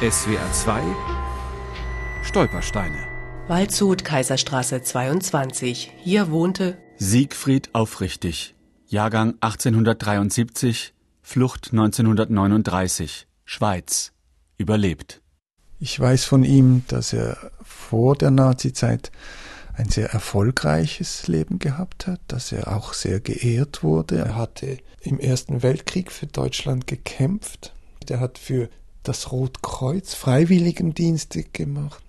SWR 0.00 0.52
2 0.52 0.80
Stolpersteine. 2.22 3.08
Waldshut, 3.48 4.04
Kaiserstraße 4.04 4.80
22. 4.80 5.90
Hier 5.98 6.30
wohnte 6.30 6.78
Siegfried 6.98 7.70
Aufrichtig, 7.72 8.54
Jahrgang 8.86 9.34
1873, 9.40 10.94
Flucht 11.20 11.70
1939, 11.72 13.26
Schweiz, 13.44 14.12
überlebt. 14.56 15.20
Ich 15.80 15.98
weiß 15.98 16.26
von 16.26 16.44
ihm, 16.44 16.84
dass 16.86 17.12
er 17.12 17.50
vor 17.64 18.14
der 18.14 18.30
Nazizeit 18.30 19.10
ein 19.74 19.88
sehr 19.88 20.12
erfolgreiches 20.12 21.26
Leben 21.26 21.58
gehabt 21.58 22.06
hat, 22.06 22.20
dass 22.28 22.52
er 22.52 22.68
auch 22.68 22.92
sehr 22.92 23.18
geehrt 23.18 23.82
wurde. 23.82 24.18
Er 24.18 24.36
hatte 24.36 24.78
im 25.00 25.18
Ersten 25.18 25.64
Weltkrieg 25.64 26.12
für 26.12 26.26
Deutschland 26.26 26.86
gekämpft. 26.86 27.74
Er 28.08 28.20
hat 28.20 28.38
für 28.38 28.70
das 29.08 29.32
Rotkreuz 29.32 30.12
Freiwilligendienste 30.14 31.42
gemacht. 31.42 32.02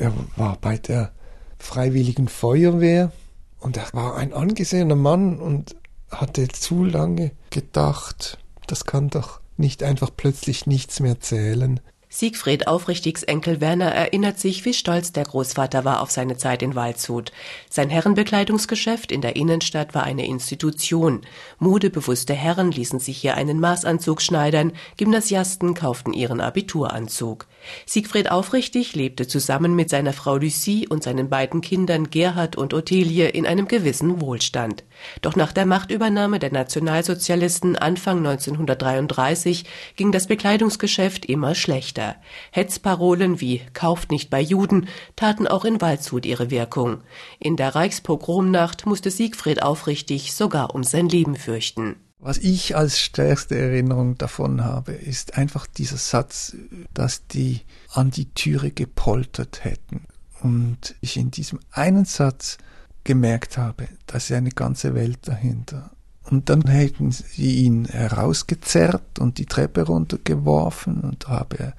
Er 0.00 0.12
war 0.36 0.56
bei 0.60 0.78
der 0.78 1.12
Freiwilligen 1.58 2.28
Feuerwehr 2.28 3.12
und 3.60 3.76
er 3.76 3.86
war 3.92 4.16
ein 4.16 4.32
angesehener 4.32 4.94
Mann 4.94 5.38
und 5.38 5.76
hatte 6.10 6.48
zu 6.48 6.84
lange 6.84 7.32
gedacht, 7.50 8.38
das 8.66 8.86
kann 8.86 9.10
doch 9.10 9.40
nicht 9.58 9.82
einfach 9.82 10.10
plötzlich 10.16 10.66
nichts 10.66 11.00
mehr 11.00 11.20
zählen. 11.20 11.80
Siegfried 12.10 12.68
Aufrichtigs 12.68 13.22
Enkel 13.22 13.60
Werner 13.60 13.92
erinnert 13.92 14.38
sich, 14.38 14.64
wie 14.64 14.72
stolz 14.72 15.12
der 15.12 15.24
Großvater 15.24 15.84
war 15.84 16.00
auf 16.00 16.10
seine 16.10 16.38
Zeit 16.38 16.62
in 16.62 16.74
Waldshut. 16.74 17.32
Sein 17.68 17.90
Herrenbekleidungsgeschäft 17.90 19.12
in 19.12 19.20
der 19.20 19.36
Innenstadt 19.36 19.94
war 19.94 20.04
eine 20.04 20.26
Institution. 20.26 21.20
Modebewusste 21.58 22.32
Herren 22.32 22.70
ließen 22.72 22.98
sich 22.98 23.18
hier 23.18 23.34
einen 23.34 23.60
Maßanzug 23.60 24.22
schneidern, 24.22 24.72
Gymnasiasten 24.96 25.74
kauften 25.74 26.14
ihren 26.14 26.40
Abituranzug. 26.40 27.46
Siegfried 27.86 28.30
Aufrichtig 28.30 28.94
lebte 28.94 29.26
zusammen 29.26 29.74
mit 29.74 29.90
seiner 29.90 30.12
Frau 30.12 30.36
Lucie 30.36 30.86
und 30.88 31.02
seinen 31.02 31.28
beiden 31.28 31.60
Kindern 31.60 32.10
Gerhard 32.10 32.56
und 32.56 32.74
Ottilie 32.74 33.28
in 33.28 33.46
einem 33.46 33.68
gewissen 33.68 34.20
Wohlstand. 34.20 34.84
Doch 35.22 35.36
nach 35.36 35.52
der 35.52 35.66
Machtübernahme 35.66 36.38
der 36.38 36.52
Nationalsozialisten 36.52 37.76
Anfang 37.76 38.18
1933 38.18 39.64
ging 39.96 40.12
das 40.12 40.26
Bekleidungsgeschäft 40.26 41.26
immer 41.26 41.54
schlechter. 41.54 42.16
Hetzparolen 42.50 43.40
wie 43.40 43.62
Kauft 43.72 44.10
nicht 44.10 44.30
bei 44.30 44.40
Juden 44.40 44.88
taten 45.16 45.46
auch 45.46 45.64
in 45.64 45.80
Waldshut 45.80 46.26
ihre 46.26 46.50
Wirkung. 46.50 47.02
In 47.38 47.56
der 47.56 47.74
Reichspogromnacht 47.74 48.86
musste 48.86 49.10
Siegfried 49.10 49.62
Aufrichtig 49.62 50.34
sogar 50.34 50.74
um 50.74 50.84
sein 50.84 51.08
Leben 51.08 51.36
fürchten. 51.36 51.96
Was 52.20 52.38
ich 52.38 52.76
als 52.76 52.98
stärkste 52.98 53.56
Erinnerung 53.56 54.18
davon 54.18 54.64
habe, 54.64 54.92
ist 54.92 55.38
einfach 55.38 55.68
dieser 55.68 55.98
Satz, 55.98 56.56
dass 56.92 57.26
die 57.28 57.60
an 57.92 58.10
die 58.10 58.32
Türe 58.34 58.72
gepoltert 58.72 59.64
hätten. 59.64 60.02
Und 60.40 60.96
ich 61.00 61.16
in 61.16 61.30
diesem 61.30 61.60
einen 61.70 62.04
Satz 62.04 62.58
gemerkt 63.04 63.56
habe, 63.56 63.88
da 64.06 64.16
ist 64.16 64.30
ja 64.30 64.36
eine 64.36 64.50
ganze 64.50 64.94
Welt 64.94 65.20
dahinter. 65.22 65.90
Und 66.24 66.50
dann 66.50 66.66
hätten 66.66 67.12
sie 67.12 67.64
ihn 67.64 67.86
herausgezerrt 67.86 69.18
und 69.18 69.38
die 69.38 69.46
Treppe 69.46 69.82
runtergeworfen 69.82 71.00
und 71.00 71.28
habe 71.28 71.58
er 71.58 71.74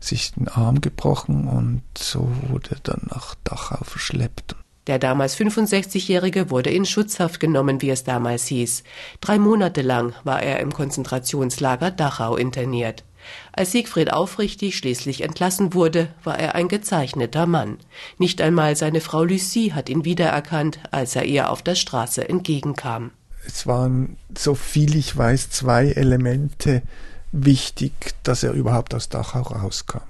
sich 0.00 0.32
den 0.32 0.48
Arm 0.48 0.80
gebrochen 0.80 1.48
und 1.48 1.82
so 1.96 2.30
wurde 2.48 2.72
er 2.72 2.80
dann 2.82 3.06
nach 3.10 3.34
Dachau 3.44 3.82
verschleppt. 3.84 4.47
Der 4.88 4.98
damals 4.98 5.36
65-Jährige 5.36 6.48
wurde 6.48 6.70
in 6.70 6.86
Schutzhaft 6.86 7.40
genommen, 7.40 7.82
wie 7.82 7.90
es 7.90 8.04
damals 8.04 8.46
hieß. 8.46 8.84
Drei 9.20 9.38
Monate 9.38 9.82
lang 9.82 10.14
war 10.24 10.42
er 10.42 10.60
im 10.60 10.72
Konzentrationslager 10.72 11.90
Dachau 11.90 12.36
interniert. 12.36 13.04
Als 13.52 13.72
Siegfried 13.72 14.10
Aufrichtig 14.10 14.78
schließlich 14.78 15.20
entlassen 15.20 15.74
wurde, 15.74 16.08
war 16.24 16.38
er 16.38 16.54
ein 16.54 16.68
gezeichneter 16.68 17.44
Mann. 17.44 17.76
Nicht 18.16 18.40
einmal 18.40 18.76
seine 18.76 19.02
Frau 19.02 19.24
Lucie 19.24 19.74
hat 19.74 19.90
ihn 19.90 20.06
wiedererkannt, 20.06 20.80
als 20.90 21.14
er 21.16 21.26
ihr 21.26 21.50
auf 21.50 21.60
der 21.60 21.74
Straße 21.74 22.26
entgegenkam. 22.26 23.10
Es 23.46 23.66
waren, 23.66 24.16
so 24.36 24.54
viel 24.54 24.96
ich 24.96 25.14
weiß, 25.14 25.50
zwei 25.50 25.88
Elemente 25.88 26.82
wichtig, 27.30 27.92
dass 28.22 28.42
er 28.42 28.52
überhaupt 28.52 28.94
aus 28.94 29.10
Dachau 29.10 29.42
rauskam. 29.42 30.00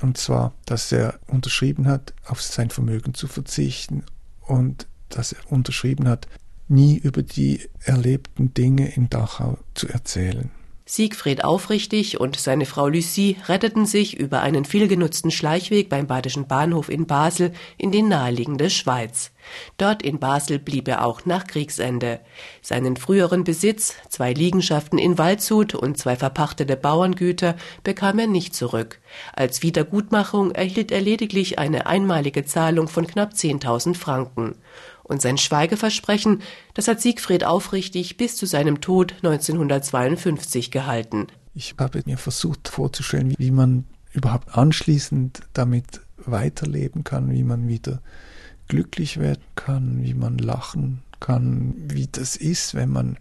Und 0.00 0.16
zwar, 0.16 0.54
dass 0.64 0.90
er 0.90 1.18
unterschrieben 1.26 1.86
hat, 1.86 2.14
auf 2.26 2.40
sein 2.40 2.70
Vermögen 2.70 3.12
zu 3.12 3.28
verzichten 3.28 4.04
und 4.46 4.86
dass 5.08 5.32
er 5.32 5.50
unterschrieben 5.50 6.08
hat, 6.08 6.26
nie 6.68 6.96
über 6.96 7.22
die 7.22 7.68
erlebten 7.80 8.54
Dinge 8.54 8.94
in 8.94 9.10
Dachau 9.10 9.58
zu 9.74 9.88
erzählen. 9.88 10.50
Siegfried 10.84 11.44
Aufrichtig 11.44 12.18
und 12.18 12.38
seine 12.38 12.66
Frau 12.66 12.88
Lucie 12.88 13.36
retteten 13.46 13.86
sich 13.86 14.18
über 14.18 14.40
einen 14.40 14.64
vielgenutzten 14.64 15.30
Schleichweg 15.30 15.88
beim 15.88 16.08
Badischen 16.08 16.48
Bahnhof 16.48 16.88
in 16.88 17.06
Basel 17.06 17.52
in 17.78 17.92
die 17.92 18.02
naheliegende 18.02 18.68
Schweiz. 18.68 19.30
Dort 19.78 20.02
in 20.02 20.18
Basel 20.18 20.58
blieb 20.58 20.88
er 20.88 21.04
auch 21.04 21.24
nach 21.24 21.46
Kriegsende. 21.46 22.20
Seinen 22.62 22.96
früheren 22.96 23.44
Besitz, 23.44 23.94
zwei 24.08 24.32
Liegenschaften 24.32 24.98
in 24.98 25.18
Waldshut 25.18 25.74
und 25.74 25.98
zwei 25.98 26.16
verpachtete 26.16 26.76
Bauerngüter, 26.76 27.56
bekam 27.84 28.18
er 28.18 28.26
nicht 28.26 28.54
zurück. 28.54 29.00
Als 29.32 29.62
Wiedergutmachung 29.62 30.50
erhielt 30.50 30.90
er 30.90 31.00
lediglich 31.00 31.58
eine 31.58 31.86
einmalige 31.86 32.44
Zahlung 32.44 32.88
von 32.88 33.06
knapp 33.06 33.32
10.000 33.32 33.94
Franken. 33.94 34.56
Und 35.12 35.20
sein 35.20 35.36
Schweigeversprechen, 35.36 36.40
das 36.72 36.88
hat 36.88 37.02
Siegfried 37.02 37.44
aufrichtig 37.44 38.16
bis 38.16 38.34
zu 38.34 38.46
seinem 38.46 38.80
Tod 38.80 39.12
1952 39.22 40.70
gehalten. 40.70 41.26
Ich 41.54 41.74
habe 41.78 42.00
mir 42.06 42.16
versucht 42.16 42.68
vorzustellen, 42.68 43.34
wie 43.36 43.50
man 43.50 43.84
überhaupt 44.14 44.56
anschließend 44.56 45.42
damit 45.52 46.00
weiterleben 46.16 47.04
kann, 47.04 47.30
wie 47.30 47.44
man 47.44 47.68
wieder 47.68 48.00
glücklich 48.68 49.20
werden 49.20 49.42
kann, 49.54 50.02
wie 50.02 50.14
man 50.14 50.38
lachen 50.38 51.02
kann, 51.20 51.74
wie 51.88 52.08
das 52.10 52.36
ist, 52.36 52.74
wenn 52.74 52.88
man 52.88 53.18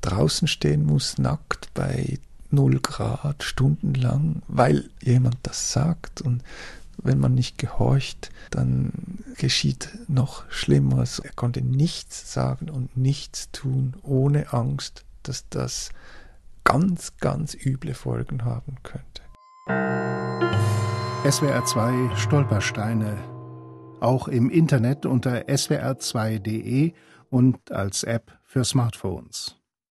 draußen 0.00 0.48
stehen 0.48 0.86
muss, 0.86 1.18
nackt 1.18 1.68
bei 1.74 2.18
null 2.50 2.80
Grad 2.80 3.42
stundenlang, 3.42 4.40
weil 4.48 4.88
jemand 5.02 5.36
das 5.42 5.70
sagt 5.70 6.22
und 6.22 6.42
wenn 7.02 7.18
man 7.18 7.34
nicht 7.34 7.58
gehorcht, 7.58 8.30
dann 8.50 8.92
geschieht 9.36 9.90
noch 10.08 10.50
Schlimmeres. 10.50 11.18
Er 11.18 11.32
konnte 11.32 11.62
nichts 11.62 12.32
sagen 12.32 12.70
und 12.70 12.96
nichts 12.96 13.50
tun, 13.52 13.96
ohne 14.02 14.52
Angst, 14.52 15.04
dass 15.22 15.48
das 15.48 15.90
ganz, 16.64 17.16
ganz 17.18 17.54
üble 17.54 17.94
Folgen 17.94 18.44
haben 18.44 18.76
könnte. 18.82 19.22
SWR 21.28 21.64
2 21.64 22.16
Stolpersteine. 22.16 23.18
Auch 24.00 24.28
im 24.28 24.48
Internet 24.48 25.04
unter 25.04 25.42
swr2.de 25.42 26.92
und 27.28 27.70
als 27.70 28.02
App 28.04 28.38
für 28.44 28.64
Smartphones. 28.64 29.59